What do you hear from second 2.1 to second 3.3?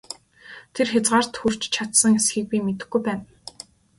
эсэхийг би мэдэхгүй байна!